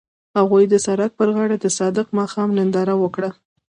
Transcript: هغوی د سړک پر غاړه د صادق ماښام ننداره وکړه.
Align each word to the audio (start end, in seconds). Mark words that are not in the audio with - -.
هغوی 0.37 0.63
د 0.69 0.75
سړک 0.85 1.11
پر 1.19 1.29
غاړه 1.35 1.55
د 1.59 1.65
صادق 1.77 2.07
ماښام 2.19 2.49
ننداره 2.57 2.95
وکړه. 3.03 3.29